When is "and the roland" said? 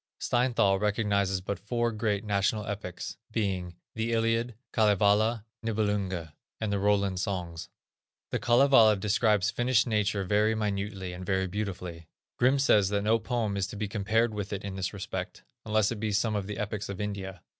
6.59-7.19